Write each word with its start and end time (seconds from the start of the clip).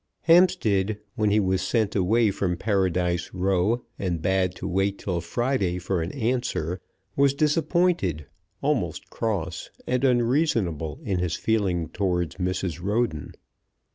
Hampstead, 0.21 0.97
when 1.13 1.29
he 1.29 1.39
was 1.39 1.61
sent 1.61 1.95
away 1.95 2.31
from 2.31 2.57
Paradise 2.57 3.29
Row, 3.35 3.85
and 3.99 4.19
bade 4.19 4.55
to 4.55 4.67
wait 4.67 4.97
till 4.97 5.21
Friday 5.21 5.77
for 5.77 6.01
an 6.01 6.11
answer, 6.13 6.81
was 7.15 7.35
disappointed, 7.35 8.25
almost 8.63 9.11
cross, 9.11 9.69
and 9.85 10.03
unreasonable 10.03 10.97
in 11.03 11.19
his 11.19 11.35
feelings 11.35 11.91
towards 11.93 12.37
Mrs. 12.37 12.81
Roden. 12.81 13.33